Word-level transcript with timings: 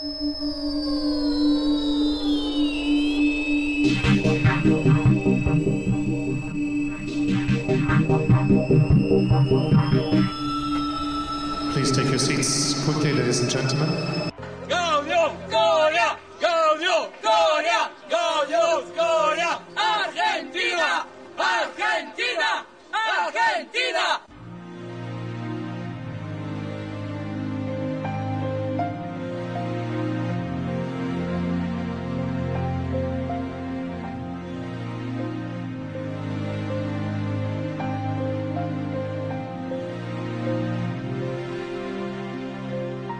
Please 0.00 0.08
take 11.92 12.08
your 12.08 12.18
seats 12.18 12.82
quickly, 12.84 13.12
ladies 13.12 13.40
and 13.40 13.50
gentlemen. 13.50 14.29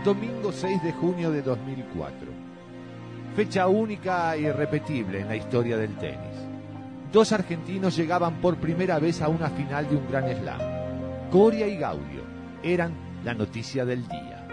Domingo 0.05 0.51
6 0.51 0.83
de 0.83 0.93
junio 0.95 1.31
de 1.31 1.43
2004. 1.43 2.15
Fecha 3.37 3.67
única 3.69 4.35
e 4.35 4.41
irrepetible 4.41 5.21
en 5.21 5.29
la 5.29 5.37
historia 5.37 5.77
del 5.77 5.95
tenis. 5.99 6.37
Dos 7.13 7.33
argentinos 7.33 7.97
llegaban 7.97 8.41
por 8.41 8.57
primera 8.57 8.99
vez 8.99 9.21
a 9.21 9.29
una 9.29 9.51
final 9.51 9.91
de 9.91 9.97
un 9.97 10.11
gran 10.11 10.25
slam. 10.35 10.61
Coria 11.31 11.69
y 11.69 11.77
Gaudio 11.77 12.23
eran 12.63 12.95
la 13.25 13.35
noticia 13.35 13.85
del 13.85 14.09
día. 14.09 14.47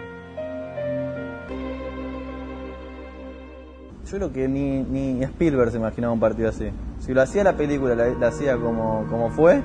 Yo 4.04 4.16
creo 4.16 4.32
que 4.32 4.48
ni, 4.48 5.22
Spielberg 5.22 5.70
se 5.70 5.78
imaginaba 5.78 6.12
un 6.12 6.20
partido 6.20 6.50
así. 6.50 6.68
Si 6.98 7.14
lo 7.14 7.22
hacía 7.22 7.42
la 7.42 7.56
película, 7.56 7.94
la, 7.94 8.28
hacía 8.28 8.58
como, 8.58 9.06
como 9.08 9.30
fue, 9.30 9.62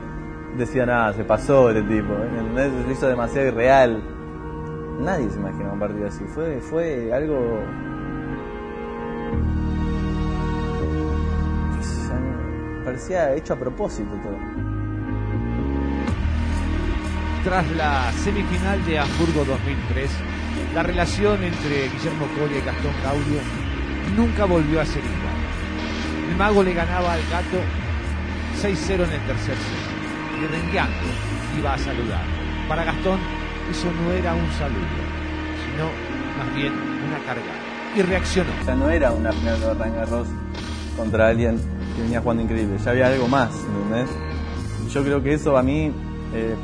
decía 0.58 0.86
nada, 0.86 1.12
se 1.12 1.25
pasó 1.25 1.72
este 1.72 1.81
tipo. 1.81 2.14
¿entendés? 2.14 2.72
Se 2.86 2.94
hizo 2.94 3.08
demasiado 3.09 3.50
irreal. 3.50 4.12
Nadie 5.04 5.30
se 5.30 5.38
imaginaba 5.38 5.73
un 5.73 5.80
partido 5.80 6.08
así. 6.08 6.23
Fue, 6.34 6.62
fue 6.62 7.12
algo. 7.14 7.59
Parecía 12.86 13.34
hecho 13.36 13.54
a 13.54 13.59
propósito 13.59 14.09
todo. 14.24 14.38
Tras 17.44 17.70
la 17.72 18.12
semifinal 18.14 18.86
de 18.86 19.00
Hamburgo 19.00 19.44
2003, 19.44 20.09
la 20.74 20.84
relación 20.84 21.44
entre 21.44 21.90
Guillermo 21.90 22.26
Coria 22.40 22.59
y 22.59 22.62
Gastón 22.62 22.94
Gaudio 23.04 23.42
nunca 24.16 24.46
volvió 24.46 24.80
a 24.80 24.86
ser 24.86 25.04
igual. 25.04 26.30
El 26.30 26.38
mago 26.38 26.64
le 26.64 26.74
ganaba 26.74 27.14
al 27.14 27.22
gato 27.30 27.58
6-0 28.62 28.94
en 28.94 29.12
el 29.12 29.28
tercer 29.28 29.56
set 29.56 30.42
y 30.42 30.48
rengueando 30.48 30.96
iba 31.59 31.74
a 31.74 31.78
saludar. 31.78 32.24
Para 32.70 32.86
Gastón 32.86 33.43
eso 33.74 33.92
no 33.92 34.12
era 34.12 34.36
un 34.36 34.52
saludo, 34.52 34.86
sino 35.66 35.90
más 36.38 36.56
bien 36.56 36.74
una 36.74 37.18
carga. 37.26 37.42
Y 37.96 38.02
reaccionó. 38.04 38.52
O 38.62 38.66
sea, 38.66 38.76
no 38.76 38.90
era 38.90 39.12
una 39.12 39.32
final 39.32 39.60
de 39.60 39.66
Roland 39.66 39.96
Garros 39.96 40.28
contra 40.96 41.30
alguien 41.30 41.60
que 41.96 42.04
venía 42.04 42.22
jugando 42.22 42.44
increíble. 42.44 42.78
Ya 42.78 42.92
había 42.92 43.08
algo 43.08 43.28
más, 43.28 43.50
¿entendés? 43.66 44.10
Yo 44.92 45.04
creo 45.04 45.24
que 45.24 45.34
eso 45.34 45.58
a 45.58 45.64
mí 45.64 45.92
eh, 46.36 46.56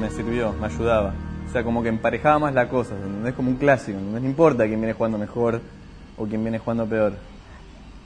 me 0.00 0.10
sirvió, 0.10 0.54
me 0.54 0.66
ayudaba. 0.66 1.12
O 1.46 1.52
sea, 1.52 1.62
como 1.64 1.82
que 1.82 1.90
emparejaba 1.90 2.38
más 2.38 2.54
la 2.54 2.66
cosa, 2.68 2.94
¿entendés? 2.94 3.34
Como 3.34 3.50
un 3.50 3.56
clásico. 3.56 3.98
No 4.00 4.18
importa 4.18 4.64
quién 4.66 4.80
viene 4.80 4.94
jugando 4.94 5.18
mejor 5.18 5.60
o 6.16 6.24
quién 6.26 6.42
viene 6.42 6.58
jugando 6.58 6.86
peor. 6.86 7.12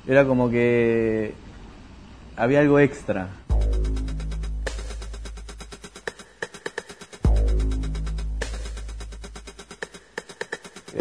Era 0.04 0.24
como 0.24 0.50
que 0.50 1.32
había 2.36 2.58
algo 2.58 2.80
extra. 2.80 3.28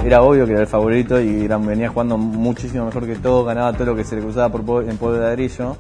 Era 0.08 0.22
obvio 0.22 0.46
que 0.46 0.54
era 0.54 0.62
el 0.62 0.68
favorito 0.68 1.20
y 1.20 1.46
venía 1.50 1.90
jugando 1.90 2.18
muchísimo 2.18 2.86
mejor 2.86 3.06
que 3.06 3.16
todo, 3.18 3.44
ganaba 3.44 3.74
todo 3.74 3.88
lo 3.88 3.96
que 3.98 4.06
se 4.06 4.16
le 4.16 4.22
cruzaba 4.22 4.50
por 4.50 4.64
po- 4.64 4.82
en 4.82 4.96
polvo 4.96 5.16
de 5.16 5.20
ladrillo. 5.20 5.76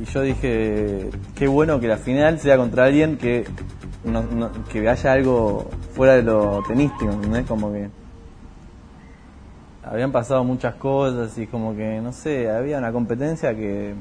Y 0.00 0.06
yo 0.06 0.22
dije, 0.22 1.10
qué 1.34 1.46
bueno 1.48 1.80
que 1.80 1.86
la 1.86 1.98
final 1.98 2.38
sea 2.38 2.56
contra 2.56 2.84
alguien 2.86 3.18
que, 3.18 3.44
que 4.72 4.88
haya 4.88 5.12
algo 5.12 5.68
fuera 5.92 6.14
de 6.14 6.22
lo 6.22 6.62
tenístico, 6.66 7.12
¿entendés? 7.12 7.44
Como 7.44 7.70
que 7.70 7.90
habían 9.84 10.10
pasado 10.10 10.42
muchas 10.42 10.76
cosas 10.76 11.36
y 11.36 11.46
como 11.46 11.76
que, 11.76 12.00
no 12.00 12.14
sé, 12.14 12.50
había 12.50 12.78
una 12.78 12.90
competencia 12.90 13.54
que 13.54 13.92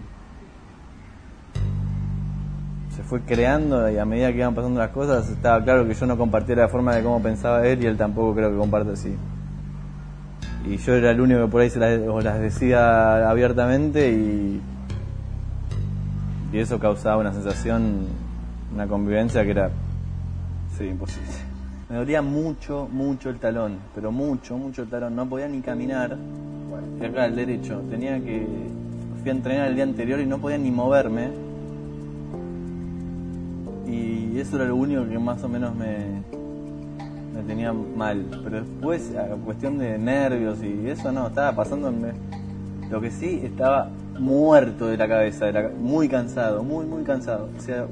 fue 3.07 3.21
creando 3.21 3.89
y 3.89 3.97
a 3.97 4.05
medida 4.05 4.31
que 4.31 4.39
iban 4.39 4.53
pasando 4.53 4.79
las 4.79 4.89
cosas 4.89 5.29
estaba 5.29 5.63
claro 5.63 5.87
que 5.87 5.93
yo 5.93 6.05
no 6.05 6.17
compartía 6.17 6.57
la 6.57 6.67
forma 6.67 6.93
de 6.93 7.03
cómo 7.03 7.21
pensaba 7.21 7.65
él 7.65 7.81
y 7.81 7.87
él 7.87 7.95
tampoco 7.95 8.35
creo 8.35 8.51
que 8.51 8.57
comparte 8.57 8.91
así. 8.91 9.15
Y 10.65 10.75
yo 10.77 10.93
era 10.93 11.11
el 11.11 11.21
único 11.21 11.45
que 11.45 11.47
por 11.47 11.61
ahí 11.61 11.69
se 11.69 11.79
las, 11.79 11.99
o 12.07 12.19
las 12.19 12.39
decía 12.39 13.29
abiertamente 13.29 14.11
y, 14.11 14.61
y 16.51 16.57
eso 16.57 16.77
causaba 16.79 17.17
una 17.17 17.31
sensación, 17.31 18.07
una 18.73 18.85
convivencia 18.87 19.45
que 19.45 19.51
era, 19.51 19.69
sí, 20.77 20.85
imposible. 20.85 21.31
Me 21.89 21.95
dolía 21.95 22.21
mucho, 22.21 22.89
mucho 22.91 23.29
el 23.29 23.39
talón, 23.39 23.77
pero 23.95 24.11
mucho, 24.11 24.57
mucho 24.57 24.81
el 24.81 24.89
talón. 24.89 25.15
No 25.15 25.25
podía 25.25 25.47
ni 25.47 25.61
caminar. 25.61 26.17
Y 26.99 27.05
acá 27.05 27.27
el 27.27 27.35
derecho. 27.37 27.81
Tenía 27.89 28.19
que. 28.19 28.45
Fui 29.21 29.29
a 29.29 29.33
entrenar 29.33 29.67
el 29.69 29.75
día 29.75 29.85
anterior 29.85 30.19
y 30.19 30.25
no 30.25 30.37
podía 30.37 30.57
ni 30.57 30.69
moverme. 30.69 31.46
Y 33.87 34.39
eso 34.39 34.57
era 34.57 34.65
lo 34.65 34.75
único 34.75 35.07
que 35.07 35.17
más 35.17 35.43
o 35.43 35.49
menos 35.49 35.73
me, 35.75 35.97
me 37.33 37.41
tenía 37.47 37.71
mal. 37.73 38.25
Pero 38.43 38.61
después, 38.61 39.11
a 39.15 39.27
cuestión 39.45 39.77
de 39.77 39.97
nervios 39.97 40.59
y 40.63 40.89
eso, 40.89 41.11
no, 41.11 41.27
estaba 41.27 41.55
pasando. 41.55 41.91
Lo 42.89 43.01
que 43.01 43.11
sí, 43.11 43.41
estaba 43.43 43.89
muerto 44.19 44.87
de 44.87 44.97
la 44.97 45.07
cabeza, 45.07 45.45
de 45.45 45.53
la- 45.53 45.69
muy 45.69 46.07
cansado, 46.09 46.63
muy, 46.63 46.85
muy 46.85 47.03
cansado. 47.03 47.49
O 47.57 47.61
sea, 47.61 47.85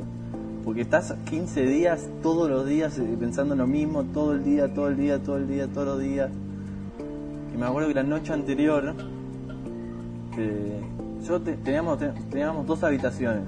porque 0.63 0.81
estás 0.81 1.13
15 1.29 1.65
días, 1.65 2.07
todos 2.23 2.49
los 2.49 2.65
días, 2.65 2.97
eh, 2.97 3.15
pensando 3.19 3.53
en 3.53 3.59
lo 3.59 3.67
mismo, 3.67 4.03
todo 4.03 4.33
el 4.33 4.43
día, 4.43 4.73
todo 4.73 4.87
el 4.87 4.97
día, 4.97 5.19
todo 5.19 5.37
el 5.37 5.47
día, 5.47 5.67
todos 5.67 5.87
los 5.87 5.99
días. 5.99 6.29
Y 7.53 7.57
me 7.57 7.65
acuerdo 7.67 7.87
que 7.89 7.93
la 7.93 8.03
noche 8.03 8.33
anterior, 8.33 8.93
yo 11.27 11.39
te- 11.41 11.53
teníamos, 11.57 11.99
te- 11.99 12.11
teníamos 12.29 12.65
dos 12.67 12.83
habitaciones, 12.83 13.43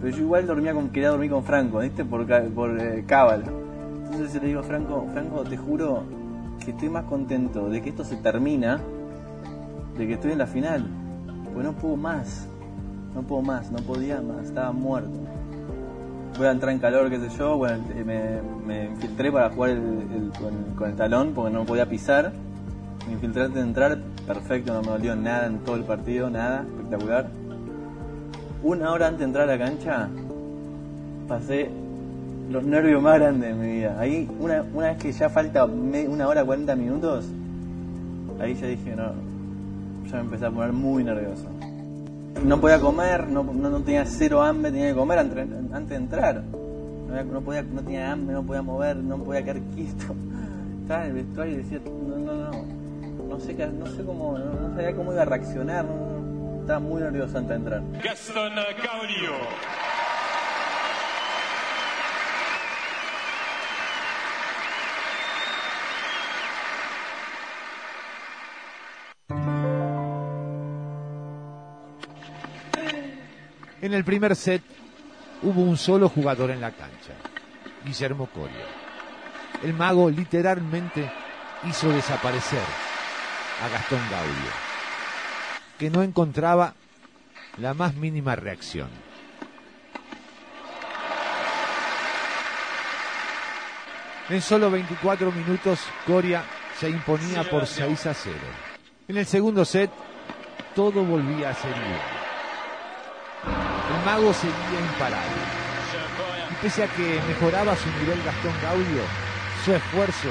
pero 0.00 0.16
yo 0.16 0.22
igual 0.22 0.46
dormía 0.46 0.72
con, 0.74 0.90
quería 0.90 1.10
dormir 1.10 1.30
con 1.30 1.42
Franco, 1.42 1.78
¿viste? 1.78 2.04
Por, 2.04 2.26
por 2.54 2.80
eh, 2.80 3.04
cábala. 3.06 3.46
Entonces 4.10 4.40
le 4.40 4.48
digo, 4.48 4.62
Franco, 4.62 5.06
Franco, 5.12 5.42
te 5.44 5.56
juro 5.56 6.02
que 6.64 6.70
estoy 6.70 6.88
más 6.88 7.04
contento 7.04 7.68
de 7.68 7.82
que 7.82 7.90
esto 7.90 8.04
se 8.04 8.16
termina, 8.16 8.80
de 9.96 10.06
que 10.06 10.14
estoy 10.14 10.32
en 10.32 10.38
la 10.38 10.46
final, 10.46 10.86
porque 11.44 11.62
no 11.62 11.72
puedo 11.72 11.96
más, 11.96 12.46
no 13.14 13.22
puedo 13.22 13.42
más, 13.42 13.70
no 13.70 13.78
podía 13.78 14.20
más, 14.20 14.46
estaba 14.46 14.72
muerto 14.72 15.26
voy 16.36 16.46
a 16.46 16.50
entrar 16.50 16.72
en 16.72 16.78
calor, 16.78 17.08
qué 17.10 17.18
sé 17.18 17.28
yo, 17.38 17.56
bueno, 17.56 17.82
eh, 17.94 18.42
me, 18.66 18.84
infiltré 18.86 19.32
para 19.32 19.50
jugar 19.50 19.70
el- 19.70 20.32
con, 20.38 20.74
con 20.76 20.90
el 20.90 20.96
talón 20.96 21.32
porque 21.34 21.52
no 21.52 21.64
podía 21.64 21.88
pisar. 21.88 22.32
Me 23.06 23.12
infiltré 23.14 23.44
antes 23.44 23.62
de 23.62 23.68
entrar, 23.68 23.98
perfecto, 24.26 24.74
no 24.74 24.82
me 24.82 24.88
dolió 24.88 25.14
nada 25.14 25.46
en 25.46 25.58
todo 25.60 25.76
el 25.76 25.84
partido, 25.84 26.28
nada, 26.28 26.64
espectacular. 26.68 27.30
Una 28.62 28.92
hora 28.92 29.06
antes 29.06 29.20
de 29.20 29.24
entrar 29.26 29.48
a 29.48 29.56
la 29.56 29.64
cancha, 29.64 30.08
pasé 31.28 31.70
los 32.50 32.64
nervios 32.64 33.02
más 33.02 33.18
grandes 33.18 33.56
de 33.56 33.62
mi 33.62 33.72
vida. 33.76 33.96
Ahí, 33.98 34.28
una, 34.40 34.64
una 34.74 34.88
vez 34.88 34.98
que 34.98 35.12
ya 35.12 35.28
falta 35.28 35.64
una 35.64 36.28
hora 36.28 36.44
40 36.44 36.76
minutos, 36.76 37.26
ahí 38.40 38.54
ya 38.54 38.66
dije, 38.66 38.94
no, 38.96 39.12
ya 40.10 40.16
me 40.16 40.20
empecé 40.20 40.46
a 40.46 40.50
poner 40.50 40.72
muy 40.72 41.04
nervioso. 41.04 41.44
No 42.44 42.60
podía 42.60 42.80
comer, 42.80 43.28
no, 43.28 43.42
no, 43.42 43.70
no 43.70 43.80
tenía 43.80 44.04
cero 44.04 44.42
hambre, 44.42 44.70
tenía 44.70 44.88
que 44.88 44.94
comer 44.94 45.18
antes, 45.18 45.88
de 45.88 45.96
entrar. 45.96 46.42
No, 47.32 47.40
podía, 47.40 47.62
no 47.62 47.82
tenía 47.82 48.12
hambre, 48.12 48.34
no 48.34 48.42
podía 48.42 48.62
mover, 48.62 48.96
no 48.96 49.18
podía 49.18 49.42
quedar 49.42 49.60
quieto. 49.74 50.14
Estaba 50.82 51.04
en 51.04 51.10
el 51.10 51.14
vestuario 51.24 51.54
y 51.54 51.56
decía, 51.58 51.80
no, 51.84 52.16
no, 52.18 52.32
no, 52.34 52.50
no 53.28 53.40
sé, 53.40 53.54
no 53.54 53.86
sé 53.86 54.04
cómo, 54.04 54.38
no 54.38 54.74
sabía 54.74 54.94
cómo 54.94 55.12
iba 55.12 55.22
a 55.22 55.24
reaccionar, 55.24 55.86
estaba 56.66 56.80
muy 56.80 57.00
nervioso 57.00 57.38
antes 57.38 57.48
de 57.50 57.54
entrar. 57.54 57.80
Gaston 58.02 58.54
Gaudio. 58.56 59.36
En 73.80 73.94
el 73.94 74.04
primer 74.04 74.34
set 74.34 74.62
hubo 75.42 75.62
un 75.62 75.76
solo 75.76 76.08
jugador 76.08 76.50
en 76.50 76.60
la 76.60 76.72
cancha, 76.72 77.12
Guillermo 77.84 78.26
Coria. 78.26 78.66
El 79.62 79.72
mago 79.72 80.10
literalmente 80.10 81.08
hizo 81.62 81.90
desaparecer 81.90 82.58
a 83.62 83.68
Gastón 83.68 84.00
Gaudio, 84.10 84.65
que 85.78 85.90
no 85.90 86.02
encontraba 86.02 86.74
la 87.58 87.74
más 87.74 87.94
mínima 87.94 88.36
reacción. 88.36 88.88
En 94.28 94.42
solo 94.42 94.70
24 94.70 95.30
minutos, 95.30 95.80
Coria 96.04 96.42
se 96.80 96.90
imponía 96.90 97.44
por 97.44 97.66
6 97.66 98.06
a 98.06 98.14
0. 98.14 98.36
En 99.08 99.16
el 99.18 99.26
segundo 99.26 99.64
set, 99.64 99.90
todo 100.74 101.04
volvía 101.04 101.50
a 101.50 101.54
ser 101.54 101.70
igual. 101.70 102.16
El 103.96 104.04
mago 104.04 104.34
seguía 104.34 104.80
imparable. 104.80 105.30
Y 106.50 106.54
pese 106.60 106.82
a 106.82 106.88
que 106.88 107.20
mejoraba 107.28 107.76
su 107.76 107.88
nivel 108.00 108.20
Gastón 108.24 108.52
Gaudio, 108.62 109.02
su 109.64 109.72
esfuerzo 109.72 110.28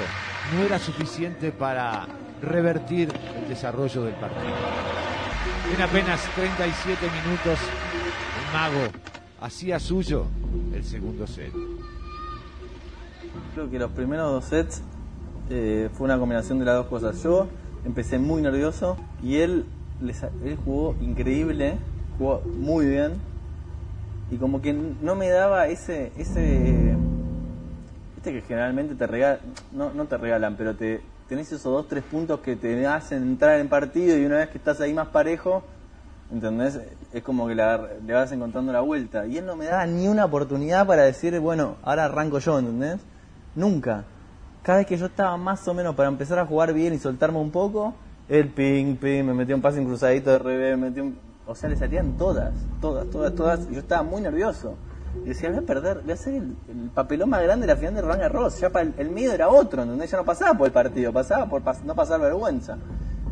no 0.54 0.64
era 0.64 0.78
suficiente 0.78 1.52
para 1.52 2.06
revertir 2.42 3.14
el 3.38 3.48
desarrollo 3.48 4.04
del 4.04 4.16
partido. 4.16 4.95
En 5.74 5.82
apenas 5.82 6.22
37 6.36 7.08
minutos, 7.26 7.60
el 7.60 8.54
mago 8.54 8.92
hacía 9.42 9.80
suyo 9.80 10.26
el 10.74 10.84
segundo 10.84 11.28
set. 11.28 11.52
Creo 13.54 13.70
que 13.70 13.80
los 13.80 13.92
primeros 13.92 14.32
dos 14.32 14.46
sets 14.46 14.82
eh, 15.50 15.90
fue 15.94 16.06
una 16.06 16.18
combinación 16.18 16.60
de 16.60 16.66
las 16.66 16.76
dos 16.76 16.88
cosas. 16.88 17.22
Yo 17.24 17.48
empecé 17.86 18.18
muy 18.20 18.42
nervioso 18.42 18.98
y 19.24 19.38
él, 19.38 19.66
les- 20.02 20.24
él 20.24 20.58
jugó 20.64 20.96
increíble, 21.02 21.78
jugó 22.18 22.42
muy 22.42 22.86
bien 22.88 23.14
y 24.32 24.38
como 24.38 24.62
que 24.62 24.74
no 24.74 25.16
me 25.16 25.30
daba 25.30 25.68
ese 25.68 26.12
ese 26.18 26.96
viste 28.16 28.34
que 28.34 28.42
generalmente 28.42 28.96
te 28.96 29.06
regalan 29.06 29.40
no, 29.72 29.94
no 29.94 30.06
te 30.06 30.18
regalan 30.18 30.56
pero 30.58 30.76
te 30.76 31.02
tenés 31.28 31.52
esos 31.52 31.64
dos 31.64 31.88
tres 31.88 32.04
puntos 32.04 32.40
que 32.40 32.56
te 32.56 32.86
hacen 32.88 33.24
entrar 33.24 33.60
en 33.60 33.70
partido 33.70 34.18
y 34.18 34.26
una 34.26 34.38
vez 34.38 34.50
que 34.50 34.58
estás 34.58 34.82
ahí 34.82 34.94
más 34.94 35.08
parejo 35.08 35.64
¿entendés? 36.32 36.80
es 37.14 37.24
como 37.24 37.48
que 37.48 37.56
le 37.56 38.14
vas 38.14 38.32
encontrando 38.32 38.72
la 38.72 38.82
vuelta 38.82 39.26
y 39.26 39.38
él 39.38 39.46
no 39.46 39.56
me 39.56 39.66
daba 39.66 39.86
ni 39.86 40.08
una 40.08 40.26
oportunidad 40.26 40.86
para 40.86 41.04
decir 41.04 41.40
bueno 41.40 41.78
ahora 41.84 42.06
arranco 42.06 42.40
yo 42.40 42.60
¿entendés? 42.60 43.00
nunca 43.56 44.06
cada 44.64 44.80
vez 44.80 44.88
que 44.88 44.98
yo 44.98 45.08
estaba 45.08 45.38
más 45.38 45.68
o 45.68 45.74
menos 45.74 45.96
para 45.96 46.10
empezar 46.10 46.40
a 46.40 46.46
jugar 46.46 46.74
bien 46.74 46.94
y 46.94 47.00
soltarme 47.00 47.40
un 47.40 47.52
poco 47.52 47.94
el 48.30 48.50
ping 48.50 48.96
ping 48.96 49.24
me 49.24 49.34
metía 49.34 49.56
un 49.56 49.62
pase 49.62 49.80
en 49.80 49.86
cruzadito 49.86 50.32
de 50.32 50.40
revés 50.40 50.78
me 50.78 50.90
metía 50.90 51.04
un 51.04 51.26
o 51.48 51.54
sea, 51.54 51.70
le 51.70 51.76
salían 51.76 52.18
todas, 52.18 52.54
todas, 52.82 53.08
todas, 53.10 53.36
todas. 53.36 53.68
Y 53.70 53.76
yo 53.76 53.80
estaba 53.80 54.04
muy 54.04 54.22
nervioso. 54.22 54.76
Y 55.24 55.30
decía, 55.30 55.50
voy 55.50 55.60
a 55.60 55.62
perder, 55.62 56.02
voy 56.02 56.12
a 56.12 56.14
hacer 56.14 56.34
el, 56.34 56.56
el 56.70 56.90
papelón 56.94 57.30
más 57.30 57.42
grande 57.44 57.66
de 57.66 57.74
la 57.74 57.78
final 57.78 57.96
de 57.96 58.02
Roland 58.02 58.22
Garros. 58.22 58.60
Ya 58.60 58.68
el, 58.68 58.94
el 58.98 59.10
miedo 59.10 59.34
era 59.34 59.50
otro, 59.50 59.84
¿entendés? 59.84 60.12
Ya 60.12 60.18
no 60.18 60.26
pasaba 60.26 60.58
por 60.58 60.68
el 60.68 60.74
partido, 60.74 61.14
pasaba 61.14 61.48
por 61.48 61.64
pas- 61.64 61.82
no 61.84 61.96
pasar 61.96 62.20
vergüenza. 62.20 62.78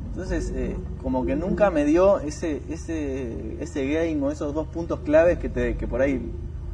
Entonces, 0.10 0.52
eh, 0.56 0.78
como 1.02 1.26
que 1.26 1.36
nunca 1.36 1.72
me 1.72 1.86
dio 1.86 2.20
ese, 2.20 2.62
ese, 2.70 3.58
ese 3.62 3.88
game 3.88 4.24
o 4.24 4.32
esos 4.32 4.54
dos 4.54 4.68
puntos 4.68 5.00
claves 5.00 5.40
que, 5.40 5.50
te, 5.50 5.76
que 5.76 5.88
por 5.88 6.02
ahí 6.02 6.32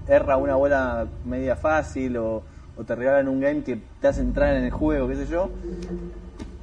erra 0.08 0.38
una 0.38 0.56
bola 0.56 1.08
media 1.26 1.56
fácil 1.56 2.18
o, 2.18 2.44
te 2.86 2.96
regalan 2.96 3.28
un 3.28 3.40
game 3.42 3.62
que 3.64 3.80
te 4.02 4.08
hace 4.08 4.22
entrar 4.22 4.56
en 4.56 4.64
el 4.64 4.72
juego, 4.72 5.08
qué 5.08 5.16
sé 5.16 5.26
yo. 5.28 5.50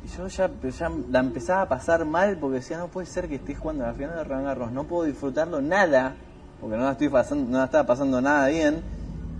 Y 0.04 0.08
yo 0.16 0.26
ya, 0.28 0.50
ya 0.70 0.90
la 1.10 1.20
empezaba 1.20 1.62
a 1.62 1.68
pasar 1.68 2.04
mal 2.04 2.38
porque 2.38 2.56
decía, 2.56 2.78
no 2.78 2.88
puede 2.88 3.06
ser 3.06 3.28
que 3.28 3.34
esté 3.36 3.54
jugando 3.54 3.84
la 3.84 3.92
final 3.92 4.16
de 4.16 4.24
Roland 4.24 4.46
Garros, 4.46 4.72
no 4.72 4.84
puedo 4.84 5.04
disfrutarlo 5.04 5.60
nada, 5.60 6.14
porque 6.60 6.76
no 6.76 6.84
la, 6.84 6.96
pasando, 7.10 7.64
estaba 7.64 7.86
pasando 7.86 8.20
nada 8.20 8.48
bien, 8.48 8.82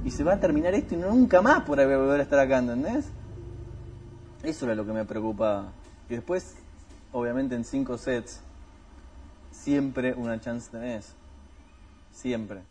y 0.05 0.11
se 0.11 0.23
va 0.23 0.35
a 0.35 0.41
terminar 0.41 0.75
esto 0.75 0.95
y 0.95 0.99
nunca 0.99 1.43
más 1.43 1.63
por 1.63 1.79
volver 1.79 2.21
a 2.21 2.23
estar 2.23 2.39
acá, 2.39 2.59
¿entendés? 2.59 3.07
Eso 4.43 4.67
era 4.67 4.75
lo 4.75 4.87
que 4.87 4.93
me 4.93 5.05
preocupaba. 5.05 5.73
Y 6.09 6.15
después, 6.15 6.55
obviamente 7.13 7.57
en 7.57 7.65
cinco 7.65 7.99
sets, 7.99 8.41
siempre 9.51 10.15
una 10.15 10.41
chance 10.41 10.71
tenés. 10.71 11.15
Siempre. 12.13 12.63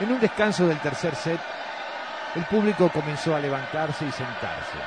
En 0.00 0.12
un 0.12 0.20
descanso 0.20 0.66
del 0.66 0.80
tercer 0.80 1.14
set, 1.14 1.40
el 2.34 2.44
público 2.44 2.90
comenzó 2.92 3.34
a 3.34 3.40
levantarse 3.40 4.06
y 4.06 4.12
sentarse, 4.12 4.78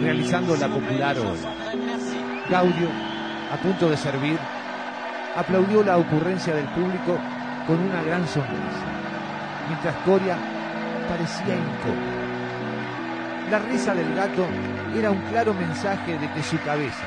realizando 0.00 0.56
la 0.56 0.68
popular 0.68 1.18
ola. 1.18 2.44
Gaudio, 2.48 2.88
a 3.52 3.56
punto 3.56 3.88
de 3.88 3.96
servir, 3.96 4.38
aplaudió 5.36 5.82
la 5.82 5.96
ocurrencia 5.96 6.54
del 6.54 6.66
público 6.66 7.18
con 7.66 7.78
una 7.78 8.02
gran 8.02 8.26
sonrisa, 8.26 8.86
mientras 9.68 9.94
Coria 10.04 10.36
parecía 11.08 11.54
incómoda. 11.54 12.18
La 13.50 13.58
risa 13.60 13.94
del 13.94 14.14
gato 14.14 14.46
era 14.96 15.10
un 15.10 15.20
claro 15.30 15.54
mensaje 15.54 16.18
de 16.18 16.30
que 16.32 16.42
su 16.42 16.58
cabeza, 16.60 17.06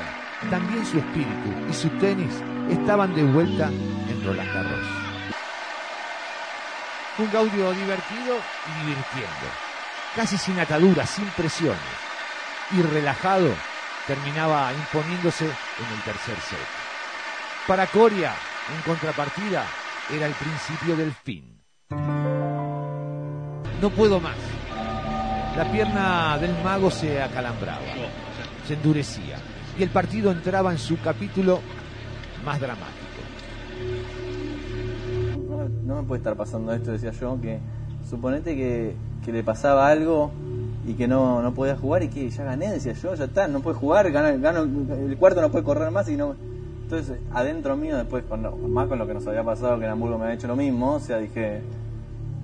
también 0.50 0.84
su 0.84 0.98
espíritu 0.98 1.50
y 1.70 1.72
su 1.72 1.88
tenis 1.98 2.42
estaban 2.68 3.14
de 3.14 3.22
vuelta 3.22 3.68
en 3.68 4.24
Roland 4.24 4.52
Garros. 4.52 4.86
Un 7.18 7.30
Gaudio 7.30 7.72
divertido 7.72 8.36
y 8.66 8.80
divirtiendo, 8.80 9.46
casi 10.16 10.38
sin 10.38 10.58
ataduras, 10.58 11.10
sin 11.10 11.26
presiones. 11.26 11.78
Y 12.72 12.80
relajado, 12.82 13.50
terminaba 14.06 14.72
imponiéndose 14.72 15.44
en 15.44 15.94
el 15.94 16.02
tercer 16.04 16.36
set. 16.40 16.58
Para 17.66 17.86
Coria, 17.86 18.32
en 18.74 18.82
contrapartida, 18.82 19.64
era 20.12 20.26
el 20.26 20.32
principio 20.32 20.96
del 20.96 21.12
fin. 21.12 21.60
No 23.80 23.90
puedo 23.90 24.20
más. 24.20 24.36
La 25.56 25.70
pierna 25.70 26.38
del 26.38 26.54
mago 26.62 26.90
se 26.90 27.22
acalambraba, 27.22 27.80
se 28.66 28.74
endurecía, 28.74 29.36
y 29.78 29.82
el 29.82 29.90
partido 29.90 30.32
entraba 30.32 30.72
en 30.72 30.78
su 30.78 30.98
capítulo 31.00 31.60
más 32.44 32.58
dramático. 32.58 32.96
No, 35.48 35.68
no 35.84 36.02
me 36.02 36.08
puede 36.08 36.18
estar 36.20 36.36
pasando 36.36 36.72
esto, 36.72 36.92
decía 36.92 37.12
yo, 37.12 37.38
que 37.40 37.60
suponete 38.08 38.56
que, 38.56 38.96
que 39.24 39.32
le 39.32 39.42
pasaba 39.44 39.88
algo 39.88 40.32
y 40.86 40.94
que 40.94 41.06
no, 41.06 41.42
no 41.42 41.52
podía 41.54 41.76
jugar 41.76 42.02
y 42.02 42.08
que 42.08 42.28
ya 42.28 42.44
gané, 42.44 42.70
decía 42.72 42.92
yo, 42.94 43.14
ya 43.14 43.24
está, 43.24 43.46
no 43.48 43.60
puede 43.60 43.76
jugar, 43.76 44.10
gano, 44.10 44.38
gano, 44.40 44.60
el 44.94 45.16
cuarto 45.16 45.40
no 45.40 45.50
puede 45.50 45.64
correr 45.64 45.90
más 45.90 46.08
y 46.08 46.16
no... 46.16 46.34
Entonces, 46.84 47.18
adentro 47.32 47.76
mío, 47.76 47.96
después, 47.96 48.24
con 48.28 48.42
lo- 48.42 48.56
más 48.56 48.86
con 48.88 48.98
lo 48.98 49.06
que 49.06 49.14
nos 49.14 49.26
había 49.26 49.42
pasado, 49.44 49.78
que 49.78 49.84
en 49.86 49.92
Hamburgo 49.92 50.18
me 50.18 50.24
había 50.24 50.34
hecho 50.36 50.46
lo 50.48 50.56
mismo, 50.56 50.94
o 50.94 51.00
sea, 51.00 51.18
dije, 51.18 51.62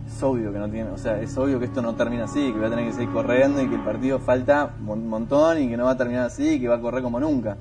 es 0.06 0.22
obvio 0.22 0.52
que 0.52 0.58
no 0.58 0.70
tiene, 0.70 0.88
o 0.90 0.96
sea, 0.96 1.20
es 1.20 1.36
obvio 1.36 1.58
que 1.58 1.66
esto 1.66 1.82
no 1.82 1.94
termina 1.96 2.24
así, 2.24 2.40
que 2.52 2.56
voy 2.58 2.66
a 2.66 2.70
tener 2.70 2.86
que 2.86 2.92
seguir 2.92 3.10
corriendo 3.10 3.60
y 3.60 3.66
que 3.68 3.74
el 3.74 3.82
partido 3.82 4.18
falta 4.20 4.70
un 4.86 5.06
montón 5.08 5.60
y 5.60 5.68
que 5.68 5.76
no 5.76 5.84
va 5.84 5.90
a 5.90 5.96
terminar 5.98 6.24
así 6.26 6.48
y 6.54 6.60
que 6.60 6.68
va 6.68 6.76
a 6.76 6.80
correr 6.80 7.02
como 7.02 7.20
nunca. 7.20 7.58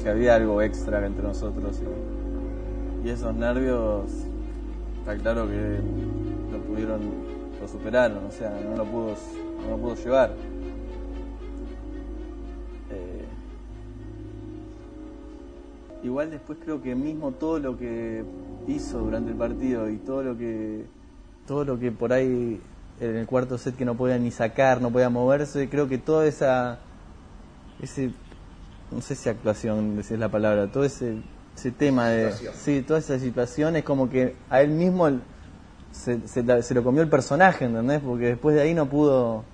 Dije, 0.00 0.12
había 0.12 0.34
algo 0.34 0.62
extra 0.62 1.06
entre 1.06 1.22
nosotros 1.22 1.78
y, 3.04 3.06
y 3.06 3.10
esos 3.10 3.34
nervios, 3.34 4.10
está 4.98 5.14
claro 5.18 5.46
que 5.46 5.78
lo 6.50 6.58
pudieron, 6.62 7.00
lo 7.60 7.68
superaron, 7.68 8.24
o 8.24 8.30
sea, 8.30 8.50
no 8.64 8.78
lo 8.78 8.84
pudo, 8.86 9.14
no 9.62 9.70
lo 9.72 9.76
pudo 9.76 9.94
llevar. 9.96 10.30
Eh, 12.90 13.24
igual 16.02 16.30
después 16.30 16.58
creo 16.64 16.80
que 16.80 16.94
mismo 16.94 17.32
todo 17.32 17.58
lo 17.58 17.76
que 17.76 18.24
hizo 18.68 19.00
durante 19.00 19.32
el 19.32 19.36
partido 19.36 19.90
y 19.90 19.98
todo 19.98 20.22
lo 20.22 20.38
que 20.38 20.86
todo 21.46 21.66
lo 21.66 21.78
que 21.78 21.92
por 21.92 22.14
ahí 22.14 22.58
en 23.00 23.16
el 23.16 23.26
cuarto 23.26 23.58
set 23.58 23.76
que 23.76 23.84
no 23.84 23.98
podía 23.98 24.18
ni 24.18 24.30
sacar, 24.30 24.80
no 24.80 24.90
podía 24.90 25.10
moverse, 25.10 25.68
creo 25.68 25.88
que 25.88 25.98
toda 25.98 26.26
esa 26.26 26.78
ese 27.82 28.12
no 28.90 29.00
sé 29.00 29.14
si 29.14 29.28
actuación 29.28 30.00
si 30.02 30.14
es 30.14 30.20
la 30.20 30.28
palabra, 30.28 30.66
todo 30.68 30.84
ese 30.84 31.16
ese 31.56 31.70
tema 31.72 32.08
de 32.08 32.32
sí, 32.54 32.82
toda 32.82 33.00
esa 33.00 33.18
situación 33.18 33.76
es 33.76 33.84
como 33.84 34.08
que 34.08 34.36
a 34.48 34.62
él 34.62 34.70
mismo 34.70 35.08
el- 35.08 35.20
se, 35.92 36.26
se 36.26 36.42
la- 36.42 36.62
se 36.62 36.72
lo 36.74 36.82
comió 36.82 37.02
el 37.02 37.08
personaje, 37.08 37.64
¿entendés? 37.66 38.00
Porque 38.00 38.26
después 38.26 38.54
de 38.56 38.62
ahí 38.62 38.72
no 38.74 38.86
pudo 38.86 39.44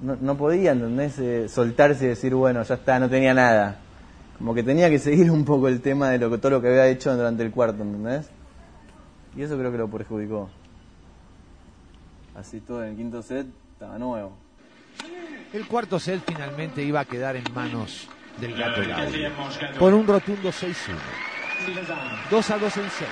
no, 0.00 0.16
no 0.20 0.36
podía, 0.36 0.72
¿entendés? 0.72 1.18
Eh, 1.18 1.48
soltarse 1.48 2.04
y 2.04 2.08
decir, 2.08 2.34
bueno, 2.34 2.62
ya 2.62 2.74
está, 2.76 2.98
no 2.98 3.08
tenía 3.08 3.34
nada. 3.34 3.78
Como 4.38 4.54
que 4.54 4.62
tenía 4.62 4.90
que 4.90 4.98
seguir 4.98 5.30
un 5.30 5.44
poco 5.44 5.68
el 5.68 5.80
tema 5.80 6.10
de 6.10 6.18
lo 6.18 6.30
que 6.30 6.38
todo 6.38 6.50
lo 6.50 6.60
que 6.62 6.68
había 6.68 6.86
hecho 6.88 7.14
durante 7.16 7.42
el 7.42 7.50
cuarto, 7.50 7.82
¿entendés? 7.82 8.28
Y 9.36 9.42
eso 9.42 9.56
creo 9.58 9.72
que 9.72 9.78
lo 9.78 9.88
perjudicó. 9.88 10.48
Así 12.34 12.60
todo 12.60 12.82
en 12.84 12.90
el 12.90 12.96
quinto 12.96 13.22
set 13.22 13.46
estaba 13.72 13.98
nuevo. 13.98 14.32
El 15.52 15.66
cuarto 15.66 15.98
set 15.98 16.20
finalmente 16.26 16.82
iba 16.82 17.00
a 17.00 17.04
quedar 17.04 17.36
en 17.36 17.44
manos 17.54 18.08
del 18.38 18.54
gato 18.56 18.82
Gaudio 18.86 19.30
por 19.78 19.94
un 19.94 20.06
rotundo 20.06 20.50
6-1. 20.50 20.74
2 22.30 22.50
a 22.50 22.58
2 22.58 22.76
en 22.76 22.90
set. 22.90 23.08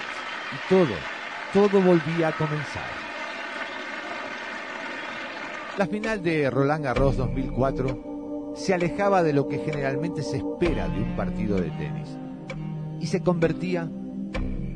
Y 0.53 0.69
todo, 0.69 0.95
todo 1.53 1.81
volvía 1.81 2.29
a 2.29 2.33
comenzar. 2.33 3.05
La 5.79 5.87
final 5.87 6.23
de 6.23 6.51
Roland 6.51 6.85
Garros 6.85 7.17
2004 7.17 8.53
se 8.55 8.75
alejaba 8.75 9.23
de 9.23 9.33
lo 9.33 9.49
que 9.49 9.59
generalmente 9.59 10.23
se 10.23 10.37
espera 10.37 10.89
de 10.89 11.01
un 11.01 11.17
partido 11.17 11.57
de 11.57 11.71
tenis 11.71 12.17
y 13.01 13.07
se 13.07 13.23
convertía 13.23 13.91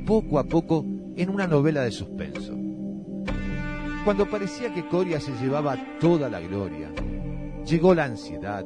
poco 0.05 0.39
a 0.39 0.45
poco 0.45 0.85
en 1.17 1.31
una 1.31 1.47
novela 1.47 1.83
de 1.83 1.93
suspenso. 1.93 2.55
Cuando 4.05 4.29
parecía 4.29 4.73
que 4.73 4.89
Coria 4.89 5.21
se 5.21 5.33
llevaba 5.33 5.77
toda 6.01 6.29
la 6.29 6.41
gloria, 6.41 6.91
llegó 7.65 7.95
la 7.95 8.05
ansiedad, 8.05 8.65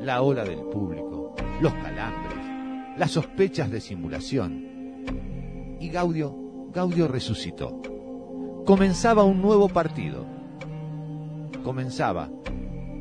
la 0.00 0.22
ola 0.22 0.44
del 0.44 0.60
público, 0.60 1.34
los 1.60 1.72
calambres, 1.74 2.96
las 2.96 3.10
sospechas 3.10 3.70
de 3.70 3.80
simulación. 3.80 5.76
Y 5.78 5.88
Gaudio, 5.90 6.34
Gaudio 6.72 7.06
resucitó. 7.06 7.80
Comenzaba 8.64 9.24
un 9.24 9.42
nuevo 9.42 9.68
partido. 9.68 10.26
Comenzaba 11.62 12.30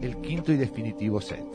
el 0.02 0.20
quinto 0.22 0.52
y 0.52 0.58
definitivo 0.58 1.22
set. 1.22 1.46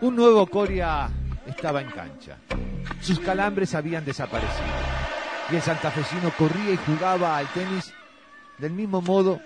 Un 0.00 0.16
nuevo 0.16 0.46
Coria 0.46 1.08
estaba 1.46 1.80
en 1.80 1.90
cancha. 1.90 2.38
Sus 3.00 3.20
calambres 3.20 3.74
habían 3.74 4.04
desaparecido. 4.04 4.81
Y 5.50 5.56
el 5.56 5.62
santafesino 5.62 6.30
corría 6.36 6.72
y 6.72 6.76
jugaba 6.76 7.36
al 7.36 7.46
tenis 7.48 7.92
del 8.58 8.72
mismo 8.72 9.02
modo 9.02 9.40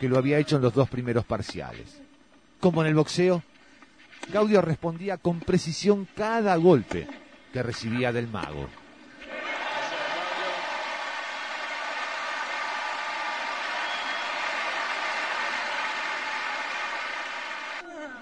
que 0.00 0.08
lo 0.08 0.18
había 0.18 0.38
hecho 0.38 0.56
en 0.56 0.62
los 0.62 0.74
dos 0.74 0.88
primeros 0.88 1.24
parciales. 1.24 2.00
Como 2.58 2.82
en 2.82 2.88
el 2.88 2.94
boxeo, 2.94 3.42
Gaudio 4.32 4.60
respondía 4.60 5.18
con 5.18 5.40
precisión 5.40 6.08
cada 6.16 6.56
golpe 6.56 7.06
que 7.52 7.62
recibía 7.62 8.12
del 8.12 8.28
mago. 8.28 8.68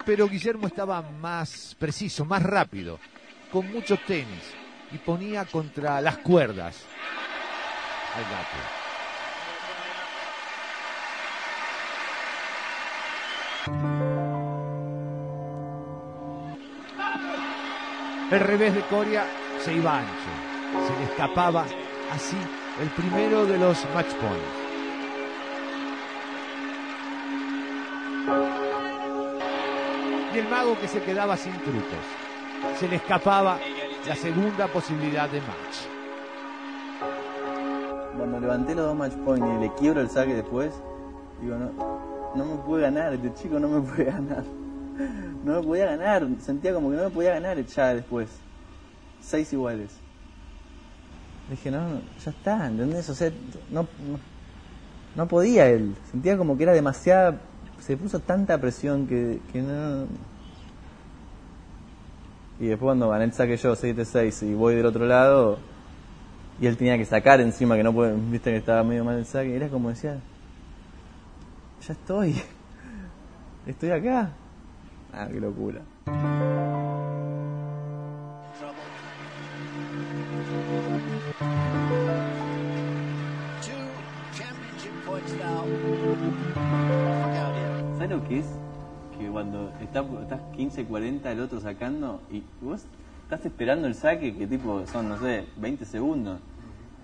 Pero 0.05 0.29
Guillermo 0.29 0.67
estaba 0.67 1.03
más 1.03 1.77
preciso, 1.79 2.25
más 2.25 2.43
rápido, 2.43 2.99
con 3.53 3.71
mucho 3.71 3.99
tenis 4.07 4.60
y 4.93 4.99
ponía 4.99 5.45
contra 5.45 6.01
las 6.01 6.19
cuerdas 6.19 6.85
al 8.17 8.25
gato. 8.25 8.81
El 18.31 18.41
revés 18.41 18.75
de 18.75 18.81
Coria 18.83 19.27
se 19.65 19.75
iba 19.75 19.99
ancho, 19.99 20.87
se 20.87 20.99
le 20.99 21.05
escapaba 21.05 21.65
así 22.13 22.37
el 22.81 22.89
primero 22.91 23.45
de 23.45 23.59
los 23.59 23.85
match 23.95 24.13
points. 24.15 24.61
Y 30.33 30.39
el 30.39 30.49
mago 30.49 30.79
que 30.81 30.87
se 30.87 31.03
quedaba 31.03 31.37
sin 31.37 31.53
trucos, 31.59 32.79
se 32.79 32.87
le 32.89 32.97
escapaba 32.97 33.59
la 34.07 34.17
segunda 34.17 34.67
posibilidad 34.69 35.29
de 35.29 35.41
match. 35.41 35.87
Cuando 38.17 38.41
levanté 38.41 38.75
los 38.75 38.87
dos 38.87 38.97
match 38.97 39.13
points 39.25 39.47
y 39.47 39.61
le 39.61 39.75
quiebro 39.75 40.01
el 40.01 40.11
saque 40.11 40.35
después, 40.35 40.73
digo, 41.41 41.57
no, 41.57 41.71
no 42.35 42.45
me 42.45 42.57
puede 42.63 42.83
ganar, 42.83 43.15
este 43.15 43.35
chico 43.35 43.59
no 43.59 43.69
me 43.69 43.81
puede 43.89 44.05
ganar. 44.05 44.45
No 45.45 45.55
me 45.55 45.63
podía 45.67 45.87
ganar, 45.87 46.27
sentía 46.41 46.75
como 46.75 46.91
que 46.91 46.97
no 46.97 47.05
me 47.05 47.11
podía 47.11 47.35
ganar 47.35 47.65
ya 47.65 47.95
después. 47.95 48.29
Seis 49.21 49.53
iguales. 49.53 49.91
Dije, 51.51 51.71
no, 51.71 51.81
no, 51.89 52.01
ya 52.25 52.31
está, 52.31 52.67
¿entendés? 52.67 53.09
O 53.09 53.15
sea, 53.15 53.31
no, 53.71 53.89
no, 55.17 55.27
podía 55.27 55.69
él. 55.69 55.95
Sentía 56.11 56.37
como 56.37 56.57
que 56.57 56.63
era 56.63 56.73
demasiada. 56.73 57.41
Se 57.81 57.97
puso 57.97 58.21
tanta 58.21 58.59
presión 58.59 59.07
que, 59.07 59.41
que 59.53 59.63
no. 59.63 60.07
Y 62.61 62.67
después 62.67 62.89
cuando 62.89 63.09
gané 63.09 63.25
el 63.25 63.33
saque 63.33 63.57
yo, 63.57 63.75
7-6, 63.75 64.47
y 64.47 64.55
voy 64.55 64.75
del 64.75 64.85
otro 64.85 65.07
lado, 65.07 65.59
y 66.61 66.67
él 66.67 66.77
tenía 66.77 66.99
que 66.99 67.07
sacar 67.07 67.41
encima, 67.41 67.75
que 67.75 67.83
no 67.83 67.95
puede, 67.95 68.15
viste 68.15 68.51
que 68.51 68.59
estaba 68.59 68.85
medio 68.85 69.03
mal 69.03 69.17
el 69.17 69.25
saque, 69.25 69.57
era 69.57 69.69
como 69.69 69.89
decía, 69.89 70.19
ya 71.87 71.93
estoy, 71.95 72.37
estoy 73.67 73.91
acá. 73.91 74.31
Ah, 75.13 75.27
qué 75.33 75.41
locura. 75.41 75.81
¿Sabes 87.97 88.11
lo 88.11 88.29
que 88.29 88.39
es? 88.39 88.60
Que 89.21 89.29
cuando 89.29 89.71
está, 89.83 90.01
estás 90.01 90.41
15-40 90.57 91.27
el 91.27 91.41
otro 91.41 91.61
sacando 91.61 92.23
y 92.31 92.43
vos 92.63 92.87
estás 93.25 93.45
esperando 93.45 93.87
el 93.87 93.95
saque 93.95 94.35
que 94.35 94.47
tipo 94.47 94.87
son, 94.87 95.11
no 95.11 95.19
sé, 95.19 95.45
20 95.59 95.85
segundos. 95.85 96.41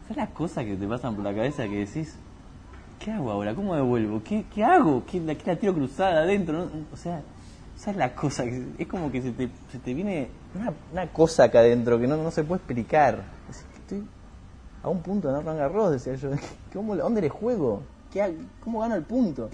¿Sabes 0.03 0.17
las 0.17 0.31
cosas 0.31 0.65
que 0.65 0.77
te 0.77 0.87
pasan 0.89 1.15
por 1.15 1.25
la 1.25 1.35
cabeza 1.35 1.65
que 1.65 1.81
decís? 1.81 2.17
¿Qué 2.99 3.11
hago 3.13 3.31
ahora? 3.31 3.55
¿Cómo 3.55 3.75
devuelvo? 3.75 4.23
¿Qué, 4.25 4.47
qué 4.53 4.65
hago? 4.65 5.05
¿Qué, 5.05 5.21
la, 5.21 5.35
qué 5.35 5.45
la 5.47 5.57
tiro 5.57 5.75
cruzada 5.75 6.23
adentro? 6.23 6.71
O 6.91 6.97
sea, 6.97 7.21
¿sabes 7.77 7.99
la 7.99 8.15
cosa? 8.15 8.45
Es 8.79 8.87
como 8.87 9.13
que 9.13 9.21
se 9.21 9.33
te, 9.33 9.51
se 9.71 9.79
te 9.79 9.93
viene 9.93 10.29
una, 10.55 10.73
una 10.93 11.07
cosa 11.13 11.45
acá 11.45 11.59
adentro 11.59 12.01
que 12.01 12.07
no, 12.07 12.17
no 12.17 12.31
se 12.31 12.45
puede 12.45 12.61
explicar. 12.61 13.23
Es 13.51 13.65
estoy 13.77 14.05
a 14.83 14.89
un 14.89 15.03
punto 15.03 15.29
de 15.29 15.43
no 15.43 15.55
Garros, 15.55 15.93
decía 15.93 16.15
yo. 16.15 16.31
¿Cómo, 16.73 16.97
¿Dónde 16.97 17.21
le 17.21 17.29
juego? 17.29 17.83
¿Qué, 18.13 18.37
¿Cómo 18.65 18.81
gano 18.81 18.95
el 18.95 19.03
punto? 19.03 19.51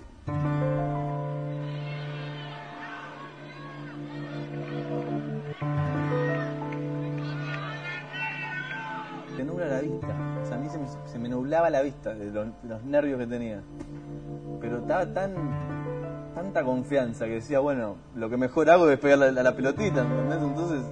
La 11.60 11.82
vista 11.82 12.14
de 12.14 12.30
los, 12.30 12.84
nervios 12.84 13.18
que 13.18 13.26
tenía. 13.26 13.62
Pero 14.60 14.78
estaba 14.78 15.06
tan 15.06 15.34
tanta 16.34 16.64
confianza 16.64 17.26
que 17.26 17.34
decía, 17.34 17.60
bueno, 17.60 17.96
lo 18.14 18.30
que 18.30 18.38
mejor 18.38 18.70
hago 18.70 18.88
es 18.88 18.98
pegarle 18.98 19.38
a 19.38 19.42
la, 19.42 19.54
pelotita, 19.54 20.00
¿entendés? 20.00 20.38
Entonces, 20.42 20.82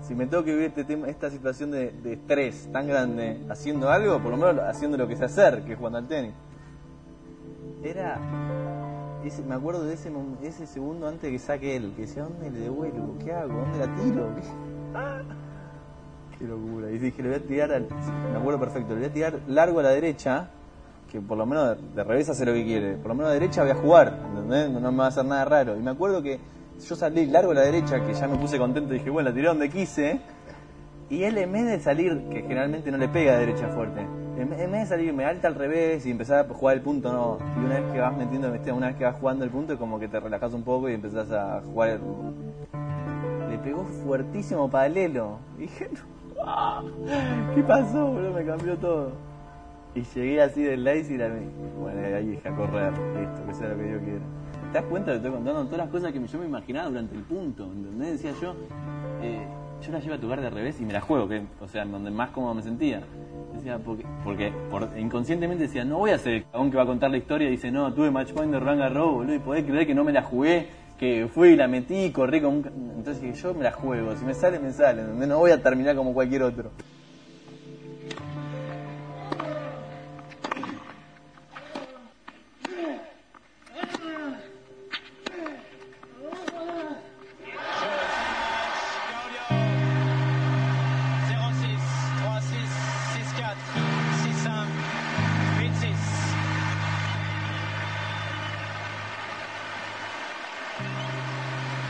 si 0.00 0.14
me 0.14 0.26
tengo 0.26 0.42
que 0.42 0.52
vivir 0.52 0.68
este 0.68 0.84
tema, 0.84 1.08
esta 1.08 1.30
situación 1.30 1.70
de, 1.70 1.92
estrés 2.12 2.70
tan 2.72 2.86
grande 2.86 3.44
haciendo 3.50 3.90
algo, 3.90 4.18
por 4.22 4.30
lo 4.30 4.38
menos 4.38 4.64
haciendo 4.64 4.96
lo 4.96 5.06
que 5.06 5.16
sé 5.16 5.26
hacer, 5.26 5.64
que 5.64 5.72
es 5.72 5.78
jugando 5.78 5.98
al 5.98 6.08
tenis. 6.08 6.32
Era. 7.82 8.18
ese- 9.22 9.42
me 9.42 9.54
acuerdo 9.54 9.84
de 9.84 9.94
ese, 9.94 10.10
ese 10.42 10.66
segundo 10.66 11.06
antes 11.06 11.22
de 11.24 11.32
que 11.32 11.38
saque 11.38 11.76
él, 11.76 11.92
que 11.94 12.02
decía, 12.02 12.22
¿dónde 12.22 12.50
le 12.50 12.60
devuelvo? 12.60 13.18
¿Qué 13.22 13.32
hago? 13.32 13.52
¿Dónde 13.52 13.78
la 13.78 13.94
tiro? 13.96 14.30
Locura. 16.44 16.90
Y 16.90 16.98
dije, 16.98 17.22
le 17.22 17.28
voy 17.30 17.38
a 17.38 17.42
tirar, 17.42 17.72
al- 17.72 17.86
me 18.32 18.38
acuerdo 18.38 18.60
perfecto, 18.60 18.90
le 18.94 19.00
voy 19.00 19.08
a 19.08 19.12
tirar 19.12 19.34
largo 19.48 19.80
a 19.80 19.84
la 19.84 19.90
derecha, 19.90 20.48
que 21.10 21.20
por 21.20 21.38
lo 21.38 21.46
menos 21.46 21.76
de, 21.94 22.04
revés 22.04 22.28
hace 22.28 22.44
lo 22.44 22.52
que 22.52 22.64
quiere. 22.64 22.94
Por 22.96 23.08
lo 23.08 23.14
menos 23.14 23.26
a 23.30 23.34
la 23.34 23.40
derecha 23.40 23.62
voy 23.62 23.70
a 23.70 23.74
jugar, 23.76 24.18
¿entendés? 24.28 24.70
No, 24.70 24.80
no 24.80 24.92
me 24.92 24.98
va 24.98 25.04
a 25.04 25.08
hacer 25.08 25.24
nada 25.24 25.44
raro. 25.44 25.76
Y 25.76 25.80
me 25.80 25.90
acuerdo 25.92 26.22
que 26.22 26.38
yo 26.86 26.96
salí 26.96 27.26
largo 27.26 27.52
a 27.52 27.54
la 27.54 27.62
derecha, 27.62 28.04
que 28.04 28.12
ya 28.12 28.26
me 28.28 28.36
puse 28.36 28.58
contento 28.58 28.92
dije, 28.92 29.08
bueno, 29.10 29.28
la 29.30 29.34
tiré 29.34 29.48
donde 29.48 29.68
quise. 29.70 30.20
Y 31.08 31.22
él 31.22 31.38
en 31.38 31.52
vez 31.52 31.64
de 31.66 31.80
salir, 31.80 32.24
que 32.30 32.42
generalmente 32.42 32.90
no 32.90 32.98
le 32.98 33.08
pega 33.08 33.34
a 33.34 33.38
derecha 33.38 33.68
fuerte, 33.68 34.00
en 34.36 34.50
vez 34.50 34.58
de 34.58 34.86
salirme 34.86 35.24
alta 35.24 35.46
al 35.48 35.54
revés 35.54 36.04
y 36.04 36.10
empezar 36.10 36.44
a 36.44 36.52
jugar 36.52 36.76
el 36.76 36.82
punto, 36.82 37.12
no. 37.12 37.38
Y 37.60 37.64
una 37.64 37.78
vez 37.80 37.92
que 37.92 38.00
vas 38.00 38.16
metiendo, 38.16 38.48
una 38.74 38.88
vez 38.88 38.96
que 38.96 39.04
vas 39.04 39.14
jugando 39.18 39.44
el 39.44 39.50
punto, 39.50 39.72
es 39.74 39.78
como 39.78 39.98
que 40.00 40.08
te 40.08 40.18
relajas 40.20 40.52
un 40.52 40.62
poco 40.64 40.90
y 40.90 40.94
empezás 40.94 41.30
a 41.30 41.62
jugar. 41.62 41.90
el- 41.90 42.00
Le 43.50 43.58
pegó 43.58 43.84
fuertísimo 44.04 44.68
paralelo. 44.68 45.38
Y 45.56 45.62
dije, 45.62 45.88
"Ah, 45.94 45.98
¿qué 47.54 47.62
pasó, 47.62 48.06
boludo? 48.06 48.32
Me 48.32 48.44
cambió 48.44 48.76
todo. 48.76 49.12
Y 49.94 50.02
llegué 50.02 50.42
así 50.42 50.62
del 50.62 50.80
y 50.80 51.16
la 51.16 51.28
bueno, 51.80 52.16
ahí 52.16 52.26
dije 52.26 52.48
a 52.48 52.54
correr, 52.54 52.92
listo, 52.92 53.46
que 53.46 53.54
sea 53.54 53.68
lo 53.68 53.78
que 53.78 53.90
yo 53.90 53.98
quiera. 54.00 54.20
¿Te 54.72 54.78
das 54.78 54.84
cuenta 54.90 55.10
que 55.12 55.16
estoy 55.16 55.30
contando 55.30 55.64
todas 55.64 55.78
las 55.78 55.88
cosas 55.88 56.12
que 56.12 56.26
yo 56.26 56.38
me 56.38 56.44
imaginaba 56.46 56.88
durante 56.88 57.14
el 57.14 57.22
punto? 57.22 57.64
¿Entendés? 57.64 58.22
Decía 58.22 58.32
yo, 58.42 58.54
eh, 59.22 59.46
yo 59.80 59.92
la 59.92 60.00
llevo 60.00 60.14
a 60.14 60.18
tocar 60.18 60.40
de 60.40 60.50
revés 60.50 60.80
y 60.80 60.84
me 60.84 60.92
la 60.92 61.00
juego, 61.00 61.28
o 61.62 61.68
sea, 61.68 61.84
donde 61.86 62.10
más 62.10 62.30
cómodo 62.30 62.54
me 62.54 62.62
sentía. 62.62 63.00
Decía, 63.54 63.78
porque, 63.78 64.04
porque 64.22 64.52
por- 64.70 64.90
inconscientemente 64.98 65.64
decía, 65.64 65.84
no 65.84 65.98
voy 65.98 66.10
a 66.10 66.18
ser 66.18 66.34
el 66.34 66.44
cagón 66.44 66.70
que 66.70 66.76
va 66.76 66.82
a 66.82 66.86
contar 66.86 67.10
la 67.10 67.16
historia 67.16 67.48
y 67.48 67.52
dice, 67.52 67.70
no, 67.70 67.92
tuve 67.94 68.10
match 68.10 68.32
point 68.32 68.52
de 68.52 68.60
Roland 68.60 68.80
Garros, 68.80 69.14
boludo, 69.14 69.34
y 69.34 69.38
podés 69.38 69.64
creer 69.64 69.86
que 69.86 69.94
no 69.94 70.04
me 70.04 70.12
la 70.12 70.22
jugué, 70.22 70.66
que 70.98 71.28
fui 71.32 71.50
y 71.50 71.56
la 71.56 71.68
metí, 71.68 72.10
corrí 72.10 72.40
como 72.40 72.58
un... 72.58 72.92
Entonces 72.96 73.22
dije, 73.22 73.34
yo 73.34 73.54
me 73.54 73.64
la 73.64 73.72
juego, 73.72 74.16
si 74.16 74.24
me 74.24 74.34
sale, 74.34 74.58
me 74.58 74.72
sale. 74.72 75.02
No 75.02 75.38
voy 75.38 75.50
a 75.50 75.62
terminar 75.62 75.96
como 75.96 76.14
cualquier 76.14 76.42
otro. 76.42 76.70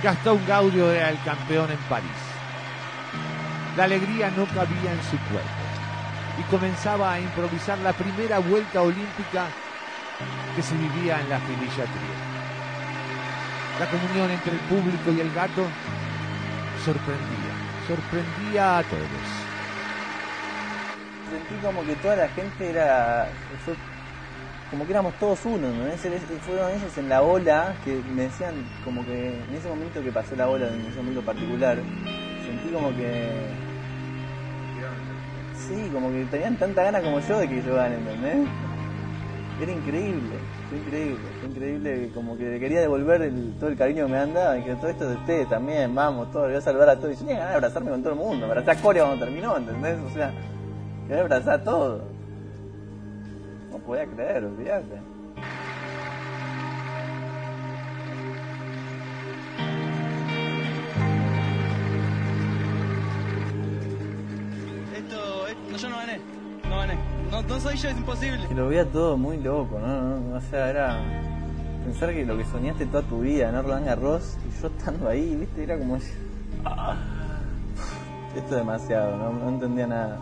Gastón 0.06 0.40
Gaudio 0.46 0.92
era 0.92 1.10
el 1.10 1.20
campeón 1.24 1.68
en 1.68 1.78
París. 1.88 2.22
La 3.76 3.84
alegría 3.84 4.30
no 4.30 4.46
cabía 4.46 4.92
en 4.92 5.02
su 5.02 5.18
cuerpo 5.32 5.64
y 6.38 6.42
comenzaba 6.44 7.14
a 7.14 7.20
improvisar 7.20 7.76
la 7.78 7.92
primera 7.92 8.38
vuelta 8.38 8.82
olímpica 8.82 9.46
que 10.54 10.62
se 10.62 10.76
vivía 10.76 11.20
en 11.20 11.28
la 11.28 11.40
Filillatría. 11.40 12.18
La 13.80 13.86
comunión 13.86 14.30
entre 14.30 14.52
el 14.52 14.60
público 14.70 15.10
y 15.10 15.20
el 15.22 15.34
gato 15.34 15.66
sorprendía, 16.84 17.52
sorprendía 17.88 18.78
a 18.78 18.82
todos. 18.84 19.26
Sentí 21.32 21.66
como 21.66 21.84
que 21.84 21.96
toda 21.96 22.14
la 22.14 22.28
gente 22.28 22.70
era. 22.70 23.28
Como 24.70 24.84
que 24.84 24.92
éramos 24.92 25.14
todos 25.18 25.44
uno, 25.44 25.68
¿no? 25.72 25.86
Ese- 25.86 26.10
Fueron 26.46 26.70
ellos 26.72 26.96
en 26.98 27.08
la 27.08 27.22
ola 27.22 27.74
que 27.84 28.00
me 28.14 28.22
decían, 28.22 28.54
como 28.84 29.04
que 29.04 29.28
en 29.48 29.54
ese 29.54 29.68
momento 29.68 30.02
que 30.02 30.10
pasó 30.12 30.34
la 30.36 30.48
ola, 30.48 30.66
en 30.68 30.80
ese 30.86 30.96
momento 30.96 31.22
particular, 31.22 31.76
sentí 32.44 32.72
como 32.72 32.88
que. 32.96 33.28
Sí, 35.68 35.90
como 35.92 36.10
que 36.10 36.24
tenían 36.26 36.56
tanta 36.56 36.84
ganas 36.84 37.02
como 37.02 37.18
yo 37.20 37.38
de 37.38 37.48
que 37.48 37.62
yo 37.62 37.74
gane, 37.74 37.96
¿entendés? 37.96 38.46
Era 39.60 39.72
increíble, 39.72 40.36
fue 40.68 40.78
increíble, 40.78 41.18
fue 41.40 41.48
increíble, 41.48 42.10
como 42.14 42.36
que 42.36 42.60
quería 42.60 42.80
devolver 42.80 43.32
todo 43.58 43.70
el 43.70 43.76
cariño 43.76 44.04
que 44.06 44.12
me 44.12 44.18
han 44.18 44.34
dado 44.34 44.58
y 44.58 44.62
que 44.62 44.74
todo 44.74 44.90
esto 44.90 45.04
es 45.04 45.10
de 45.10 45.16
ustedes 45.16 45.48
también, 45.48 45.94
vamos, 45.94 46.30
todo, 46.30 46.42
le 46.42 46.48
voy 46.50 46.58
a 46.58 46.60
salvar 46.60 46.88
a 46.90 46.96
todos. 46.96 47.14
Y 47.14 47.14
yo 47.14 47.20
tenía 47.20 47.36
ganas 47.38 47.50
de 47.50 47.56
abrazarme 47.56 47.90
con 47.90 48.02
todo 48.02 48.12
el 48.12 48.18
mundo, 48.18 48.44
abrazar 48.46 48.76
a 48.76 48.80
Corea 48.80 49.04
cuando 49.06 49.24
terminó, 49.24 49.56
¿entendés? 49.56 49.96
O 50.10 50.14
sea, 50.14 50.30
quería 51.08 51.22
abrazar 51.22 51.60
a 51.60 51.64
todos. 51.64 52.02
No 53.86 53.92
podía 53.92 54.06
creer, 54.06 54.44
olvídate. 54.44 55.00
Esto, 64.96 65.46
esto- 65.46 65.76
yo 65.76 65.88
no 65.90 65.96
gané, 65.98 66.20
no 66.68 66.76
gané. 66.78 66.98
No, 67.30 67.42
no 67.42 67.60
soy 67.60 67.76
yo, 67.76 67.88
es 67.88 67.96
imposible. 67.96 68.40
Y 68.50 68.54
lo 68.54 68.68
veía 68.68 68.84
todo 68.90 69.16
muy 69.16 69.36
loco, 69.38 69.78
¿no? 69.78 69.86
No, 69.86 70.18
no, 70.20 70.36
O 70.36 70.40
sea, 70.40 70.70
era 70.70 70.98
pensar 71.84 72.12
que 72.12 72.24
lo 72.24 72.36
que 72.36 72.44
soñaste 72.44 72.86
toda 72.86 73.02
tu 73.02 73.20
vida, 73.20 73.50
¿no? 73.52 73.62
Roland 73.62 73.86
Garros, 73.86 74.36
y 74.48 74.60
yo 74.62 74.68
estando 74.68 75.08
ahí, 75.08 75.36
¿viste? 75.36 75.64
Era 75.64 75.78
como... 75.78 75.98
Ah. 76.64 76.96
Esto 78.34 78.50
es 78.50 78.56
demasiado, 78.56 79.16
no, 79.16 79.32
no 79.32 79.48
entendía 79.48 79.86
nada. 79.86 80.18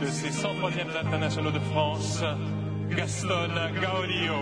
De 0.00 0.06
ces 0.06 0.30
103e 0.30 1.04
internationaux 1.04 1.50
de 1.50 1.58
France, 1.58 2.22
Gaston 2.90 3.50
Gaudio. 3.80 4.34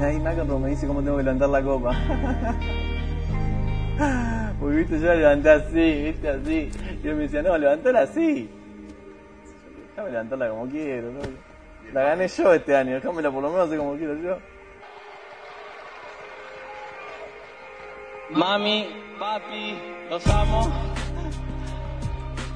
Ahí 0.00 0.20
McEnroe 0.20 0.60
me 0.60 0.70
dice 0.70 0.86
cómo 0.86 1.02
tengo 1.02 1.16
que 1.16 1.24
levantar 1.24 1.48
la 1.48 1.62
copa. 1.62 1.96
Porque 4.60 4.76
viste, 4.76 5.00
yo 5.00 5.06
la 5.06 5.14
levanté 5.16 5.50
así, 5.50 6.02
viste, 6.04 6.28
así. 6.28 6.70
Y 7.02 7.08
él 7.08 7.16
me 7.16 7.22
decía, 7.22 7.42
no, 7.42 7.58
levantala 7.58 8.02
así. 8.02 8.48
Déjame 9.96 10.10
levantarla 10.10 10.50
como 10.50 10.68
quiero, 10.68 11.10
¿no? 11.10 11.20
La 11.94 12.02
gané 12.02 12.28
yo 12.28 12.52
este 12.52 12.76
año, 12.76 12.96
déjamela 12.96 13.30
por 13.30 13.42
lo 13.42 13.48
menos 13.48 13.66
así 13.66 13.78
como 13.78 13.96
quiero 13.96 14.14
yo. 14.16 14.36
Mami, 18.28 18.88
papi, 19.18 19.78
los 20.10 20.26
amo. 20.26 20.70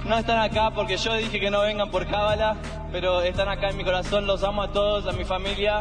No 0.05 0.19
están 0.19 0.39
acá 0.39 0.71
porque 0.75 0.99
yo 0.99 1.15
dije 1.15 1.41
que 1.41 1.51
no 1.51 1.63
vengan 1.63 1.91
por 1.91 2.07
cábala, 2.07 2.59
pero 2.93 3.23
están 3.23 3.49
acá 3.49 3.71
en 3.71 3.79
mi 3.79 3.85
corazón, 3.85 4.27
los 4.27 4.45
amo 4.45 4.65
a 4.65 4.73
todos, 4.73 5.07
a 5.07 5.17
mi 5.17 5.25
familia, 5.25 5.81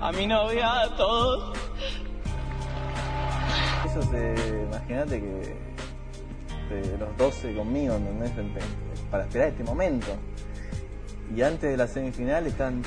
a 0.00 0.10
mi 0.10 0.26
novia, 0.26 0.80
a 0.80 0.96
todos. 0.96 1.56
Eso 3.84 4.02
se, 4.02 4.34
imagínate 4.64 5.20
que 5.20 5.56
de 6.74 6.98
los 6.98 7.16
12 7.18 7.54
conmigo, 7.54 7.94
¿entendés? 7.94 8.32
Para 9.12 9.22
esperar 9.22 9.48
este 9.50 9.62
momento. 9.62 10.08
Y 11.34 11.42
antes 11.42 11.70
de 11.70 11.76
la 11.76 11.86
semifinal 11.86 12.46
están, 12.46 12.82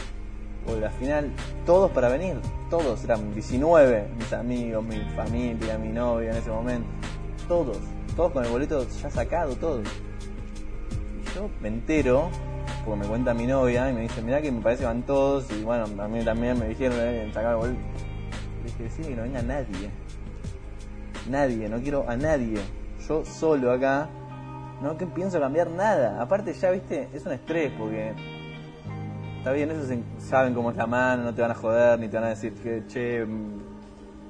o 0.67 0.75
de 0.75 0.81
la 0.81 0.91
final, 0.91 1.31
todos 1.65 1.91
para 1.91 2.09
venir. 2.09 2.37
Todos, 2.69 3.03
eran 3.03 3.33
19, 3.33 4.07
mis 4.17 4.33
amigos, 4.33 4.83
mi 4.83 4.99
familia, 5.15 5.77
mi 5.77 5.89
novia 5.89 6.31
en 6.31 6.37
ese 6.37 6.49
momento. 6.49 6.87
Todos, 7.47 7.77
todos 8.15 8.31
con 8.31 8.45
el 8.45 8.51
boleto 8.51 8.85
ya 9.01 9.09
sacado, 9.09 9.55
todos. 9.55 9.87
Y 9.87 11.35
yo 11.35 11.49
me 11.61 11.69
entero, 11.69 12.29
porque 12.85 13.01
me 13.01 13.07
cuenta 13.07 13.33
mi 13.33 13.47
novia 13.47 13.89
y 13.89 13.93
me 13.93 14.01
dice, 14.01 14.21
mirá 14.21 14.41
que 14.41 14.51
me 14.51 14.61
parece 14.61 14.85
van 14.85 15.03
todos. 15.03 15.49
Y 15.51 15.63
bueno, 15.63 15.85
a 16.01 16.07
mí 16.07 16.23
también 16.23 16.59
me 16.59 16.67
dijeron, 16.67 16.97
eh, 16.99 17.29
sacar 17.33 17.53
el 17.53 17.57
boleto. 17.57 17.79
Le 18.63 18.71
dije, 18.71 18.83
decime 18.83 19.07
que 19.09 19.15
no 19.15 19.23
venga 19.23 19.41
nadie 19.41 19.89
nadie, 21.29 21.69
no 21.69 21.79
quiero 21.79 22.09
a 22.09 22.17
nadie. 22.17 22.59
Yo 23.07 23.23
solo 23.25 23.71
acá, 23.71 24.09
no 24.81 24.97
que 24.97 25.05
pienso 25.05 25.39
cambiar 25.39 25.69
nada. 25.69 26.21
Aparte 26.21 26.53
ya, 26.53 26.71
viste, 26.71 27.09
es 27.13 27.25
un 27.25 27.33
estrés 27.33 27.71
porque 27.77 28.13
está 29.37 29.51
bien, 29.51 29.71
ellos 29.71 29.87
saben 30.19 30.53
cómo 30.53 30.71
es 30.71 30.77
la 30.77 30.87
mano, 30.87 31.23
no 31.23 31.33
te 31.33 31.41
van 31.41 31.51
a 31.51 31.55
joder, 31.55 31.99
ni 31.99 32.07
te 32.07 32.17
van 32.17 32.25
a 32.25 32.29
decir 32.29 32.53
que, 32.53 32.83
che, 32.87 33.25
mm, 33.25 33.59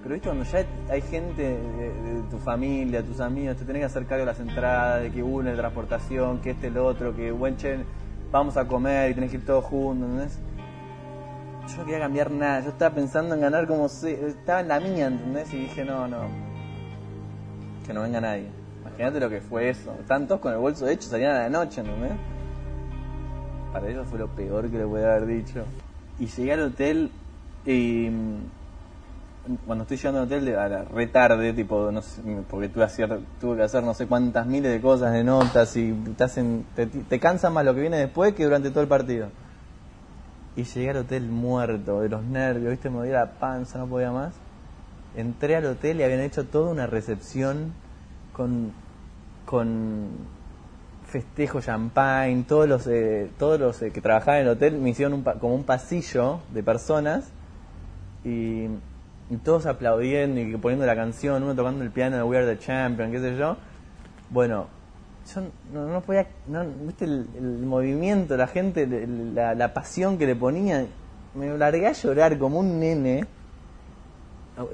pero 0.01 0.13
viste, 0.13 0.29
cuando 0.29 0.45
ya 0.45 0.65
hay 0.89 1.01
gente 1.01 1.41
de, 1.43 1.93
de 1.93 2.21
tu 2.29 2.37
familia, 2.37 3.03
tus 3.03 3.19
amigos, 3.19 3.57
te 3.57 3.65
tenés 3.65 3.81
que 3.81 3.85
hacer 3.85 4.05
cargo 4.05 4.21
de 4.21 4.25
las 4.27 4.39
entradas, 4.39 5.01
de 5.01 5.11
que 5.11 5.21
une 5.21 5.51
de 5.51 5.57
transportación, 5.57 6.39
que 6.39 6.51
este, 6.51 6.67
el 6.67 6.77
otro, 6.77 7.15
que, 7.15 7.31
buen 7.31 7.57
che, 7.57 7.79
vamos 8.31 8.55
a 8.57 8.65
comer 8.65 9.11
y 9.11 9.13
tenés 9.13 9.31
que 9.31 9.37
ir 9.37 9.45
todos 9.45 9.65
juntos, 9.65 10.07
¿entendés? 10.07 10.39
Yo 11.67 11.77
no 11.77 11.85
quería 11.85 11.99
cambiar 11.99 12.31
nada, 12.31 12.61
yo 12.61 12.69
estaba 12.69 12.95
pensando 12.95 13.35
en 13.35 13.41
ganar 13.41 13.67
como 13.67 13.89
se, 13.89 14.27
estaba 14.27 14.61
en 14.61 14.67
la 14.69 14.79
mía, 14.79 15.07
¿entendés? 15.07 15.53
Y 15.53 15.57
dije, 15.57 15.83
no, 15.83 16.07
no, 16.07 16.21
que 17.85 17.93
no 17.93 18.01
venga 18.01 18.21
nadie. 18.21 18.58
Imagínate 18.99 19.19
lo 19.21 19.29
que 19.29 19.39
fue 19.39 19.69
eso. 19.69 19.95
Estaban 19.97 20.27
todos 20.27 20.41
con 20.41 20.51
el 20.51 20.59
bolso 20.59 20.85
hecho, 20.85 21.07
salían 21.07 21.33
a 21.33 21.39
la 21.43 21.49
noche, 21.49 21.79
¿entendés? 21.79 22.11
Para 23.71 23.87
ellos 23.87 24.05
fue 24.09 24.19
lo 24.19 24.27
peor 24.27 24.69
que 24.69 24.77
le 24.77 24.85
pude 24.85 25.05
haber 25.05 25.25
dicho. 25.25 25.63
Y 26.19 26.25
llegué 26.25 26.51
al 26.51 26.63
hotel 26.63 27.09
y 27.65 28.09
mm, 28.09 29.55
cuando 29.65 29.83
estoy 29.83 29.95
llegando 29.95 30.19
al 30.19 30.25
hotel 30.25 30.53
a 30.53 30.67
la 30.67 30.83
re 30.83 31.53
tipo, 31.53 31.89
no 31.93 32.01
sé, 32.01 32.21
porque 32.49 32.67
tuve, 32.67 32.83
hacer, 32.83 33.21
tuve 33.39 33.55
que 33.55 33.63
hacer 33.63 33.83
no 33.83 33.93
sé 33.93 34.05
cuántas 34.05 34.45
miles 34.45 34.69
de 34.69 34.81
cosas, 34.81 35.13
de 35.13 35.23
notas, 35.23 35.77
y 35.77 35.93
te, 36.17 36.25
hacen, 36.25 36.65
te, 36.75 36.85
te 36.87 37.19
cansa 37.21 37.49
más 37.49 37.63
lo 37.63 37.73
que 37.73 37.79
viene 37.79 37.99
después 37.99 38.33
que 38.33 38.43
durante 38.43 38.69
todo 38.69 38.81
el 38.81 38.89
partido. 38.89 39.29
Y 40.57 40.63
llegué 40.65 40.89
al 40.89 40.97
hotel 40.97 41.29
muerto, 41.29 42.01
de 42.01 42.09
los 42.09 42.21
nervios, 42.25 42.71
viste, 42.71 42.89
me 42.89 42.97
dolía 42.97 43.13
la 43.13 43.31
panza, 43.39 43.79
no 43.79 43.87
podía 43.87 44.11
más. 44.11 44.33
Entré 45.15 45.55
al 45.55 45.67
hotel 45.67 46.01
y 46.01 46.03
habían 46.03 46.19
hecho 46.19 46.43
toda 46.43 46.69
una 46.69 46.85
recepción 46.85 47.71
con, 48.33 48.73
con 49.49 50.09
festejo, 51.07 51.59
champagne, 51.59 52.43
todos 52.47 52.69
los, 52.69 52.85
eh, 52.85 53.31
todos 53.39 53.59
los 53.59 53.81
eh, 53.81 53.91
que 53.91 53.99
trabajaban 53.99 54.41
en 54.41 54.45
el 54.45 54.51
hotel 54.53 54.77
me 54.77 54.91
hicieron 54.91 55.13
un 55.15 55.23
pa- 55.23 55.39
como 55.39 55.55
un 55.55 55.63
pasillo 55.63 56.41
de 56.53 56.61
personas 56.61 57.31
y, 58.23 58.67
todos 59.43 59.65
aplaudiendo 59.65 60.39
y 60.39 60.55
poniendo 60.57 60.85
la 60.85 60.95
canción, 60.95 61.41
uno 61.41 61.55
tocando 61.55 61.83
el 61.83 61.89
piano 61.89 62.15
de 62.17 62.21
We 62.23 62.37
Are 62.37 62.45
the 62.45 62.59
Champion, 62.63 63.11
qué 63.11 63.19
sé 63.19 63.35
yo. 63.37 63.57
Bueno, 64.29 64.67
yo 65.33 65.41
no, 65.73 65.87
no 65.87 66.01
podía, 66.01 66.27
no, 66.45 66.63
viste 66.85 67.05
el, 67.05 67.25
el 67.35 67.65
movimiento, 67.65 68.37
la 68.37 68.45
gente, 68.47 68.85
la, 69.33 69.55
la 69.55 69.73
pasión 69.73 70.19
que 70.19 70.27
le 70.27 70.35
ponía, 70.35 70.85
me 71.33 71.57
largué 71.57 71.87
a 71.87 71.93
llorar 71.93 72.37
como 72.37 72.59
un 72.59 72.79
nene. 72.79 73.25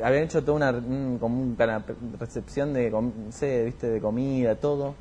Habían 0.04 0.24
hecho 0.24 0.44
toda 0.44 0.58
una 0.58 0.72
un- 0.72 1.18
como 1.20 1.42
una 1.42 1.84
recepción 2.20 2.74
de, 2.74 2.90
no 2.90 3.12
sé, 3.32 3.66
viste, 3.66 3.88
de 3.88 4.02
comida, 4.02 4.56
todo. 4.56 4.96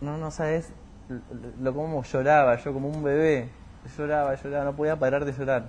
No, 0.00 0.18
no 0.18 0.30
sabes 0.30 0.70
lo, 1.08 1.18
lo 1.62 1.74
como 1.74 2.02
lloraba, 2.02 2.56
yo 2.56 2.72
como 2.72 2.88
un 2.88 3.02
bebé. 3.02 3.48
Lloraba, 3.96 4.34
lloraba, 4.34 4.64
no 4.64 4.76
podía 4.76 4.98
parar 4.98 5.24
de 5.24 5.32
llorar. 5.32 5.68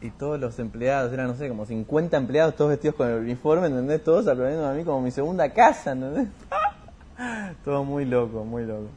Y 0.00 0.10
todos 0.10 0.40
los 0.40 0.58
empleados, 0.58 1.12
eran, 1.12 1.26
no 1.28 1.34
sé, 1.34 1.48
como 1.48 1.66
50 1.66 2.16
empleados, 2.16 2.56
todos 2.56 2.70
vestidos 2.70 2.96
con 2.96 3.08
el 3.08 3.18
uniforme, 3.20 3.66
¿entendés? 3.66 4.02
Todos 4.02 4.26
aplaudiendo 4.26 4.66
a 4.66 4.72
mí 4.72 4.82
como 4.82 5.02
mi 5.02 5.10
segunda 5.10 5.50
casa, 5.52 5.92
¿entendés? 5.92 6.28
Todo 7.64 7.84
muy 7.84 8.06
loco, 8.06 8.44
muy 8.44 8.64
loco. 8.64 8.88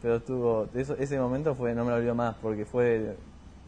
Pero 0.00 0.16
estuvo, 0.16 0.68
eso, 0.74 0.94
ese 0.98 1.18
momento 1.18 1.54
fue, 1.56 1.74
no 1.74 1.84
me 1.84 1.90
lo 1.90 1.96
olvido 1.96 2.14
más, 2.14 2.36
porque 2.40 2.64
fue, 2.64 3.16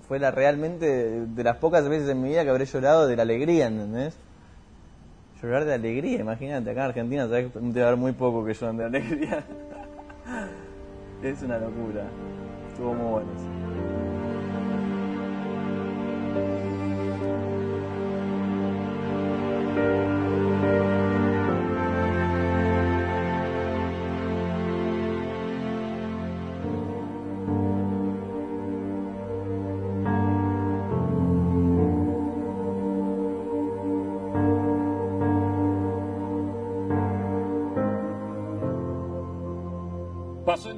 fue 0.07 0.19
la 0.19 0.31
realmente 0.31 0.87
de, 1.27 1.45
las 1.45 1.57
pocas 1.57 1.89
veces 1.89 2.09
en 2.09 2.23
mi 2.23 2.31
vida 2.31 2.45
que 2.45 2.51
habré 2.51 2.67
llorado 2.67 3.07
de 3.07 3.17
la 3.17 3.23
alegría, 3.23 3.67
¿entendés? 3.67 4.17
Llorar 5.43 5.65
de 5.65 5.75
alegría, 5.75 6.21
imagínate, 6.21 6.71
acá 6.71 6.81
en 6.81 6.87
Argentina 6.87 7.27
sabes 7.27 7.53
que 7.53 7.59
debe 7.61 7.83
haber 7.83 7.99
muy 7.99 8.13
poco 8.13 8.45
que 8.45 8.55
lloran 8.55 8.77
de 8.79 8.85
alegría. 8.85 9.45
es 11.23 11.43
una 11.43 11.59
locura. 11.59 12.05
Estuvo 12.71 12.95
muy 12.95 13.11
bueno. 13.13 13.54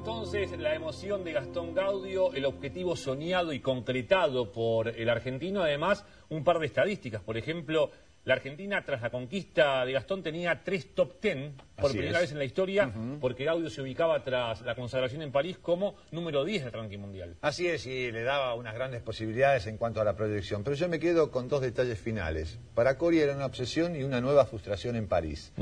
Entonces 0.07 0.57
la 0.61 0.73
emoción 0.73 1.25
de 1.25 1.33
Gastón 1.33 1.75
Gaudio, 1.75 2.33
el 2.33 2.45
objetivo 2.45 2.95
soñado 2.95 3.53
y 3.53 3.59
concretado 3.59 4.53
por 4.53 4.87
el 4.87 5.09
argentino, 5.09 5.65
además 5.65 6.05
un 6.29 6.45
par 6.45 6.61
de 6.61 6.67
estadísticas, 6.67 7.23
por 7.23 7.37
ejemplo, 7.37 7.91
la 8.25 8.35
Argentina 8.35 8.85
tras 8.85 9.03
la 9.03 9.11
conquista 9.11 9.85
de 9.85 9.91
Gastón 9.91 10.23
tenía 10.23 10.63
tres 10.63 10.95
top 10.95 11.19
ten 11.19 11.57
por 11.75 11.87
Así 11.87 11.99
primera 11.99 12.19
es. 12.19 12.23
vez 12.23 12.33
en 12.33 12.39
la 12.39 12.45
historia, 12.45 12.93
porque 13.21 13.47
Gaudio 13.47 13.69
se 13.69 13.83
ubicaba 13.83 14.23
tras 14.23 14.61
la 14.63 14.77
consagración 14.77 15.23
en 15.23 15.33
París 15.33 15.59
como 15.59 15.97
número 16.13 16.45
10 16.45 16.67
del 16.67 16.73
ranking 16.73 16.99
mundial. 16.99 17.35
Así 17.41 17.67
es, 17.67 17.85
y 17.87 18.13
le 18.13 18.23
daba 18.23 18.55
unas 18.55 18.77
grandes 18.77 19.03
posibilidades 19.03 19.67
en 19.67 19.77
cuanto 19.77 20.01
a 20.01 20.05
la 20.05 20.15
proyección. 20.15 20.63
Pero 20.63 20.77
yo 20.77 20.89
me 20.89 21.01
quedo 21.01 21.33
con 21.33 21.49
dos 21.49 21.63
detalles 21.63 21.99
finales. 21.99 22.61
Para 22.77 22.97
Cory 22.97 23.19
era 23.19 23.35
una 23.35 23.47
obsesión 23.47 23.97
y 23.97 24.05
una 24.05 24.21
nueva 24.21 24.45
frustración 24.47 24.95
en 24.95 25.09
París. 25.09 25.53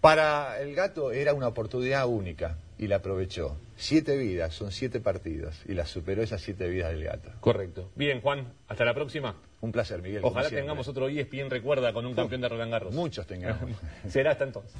Para 0.00 0.60
el 0.60 0.76
gato 0.76 1.10
era 1.10 1.34
una 1.34 1.48
oportunidad 1.48 2.06
única 2.06 2.56
y 2.78 2.86
la 2.86 2.96
aprovechó. 2.96 3.56
Siete 3.76 4.16
vidas, 4.16 4.54
son 4.54 4.72
siete 4.72 5.00
partidos 5.00 5.60
y 5.66 5.74
las 5.74 5.90
superó 5.90 6.22
esas 6.22 6.40
siete 6.40 6.68
vidas 6.68 6.90
del 6.92 7.04
gato. 7.04 7.30
Correcto. 7.40 7.90
Bien, 7.96 8.20
Juan, 8.20 8.52
hasta 8.68 8.84
la 8.84 8.94
próxima. 8.94 9.36
Un 9.60 9.72
placer, 9.72 10.00
Miguel. 10.00 10.20
Ojalá 10.22 10.48
tengamos 10.48 10.86
otro 10.88 11.08
ESPN 11.08 11.50
Recuerda 11.50 11.92
con 11.92 12.06
un 12.06 12.14
campeón 12.14 12.40
de 12.40 12.48
Roland 12.48 12.70
Garros. 12.70 12.94
Muchos 12.94 13.26
tengamos. 13.26 13.70
Será 14.08 14.32
hasta 14.32 14.44
entonces. 14.44 14.74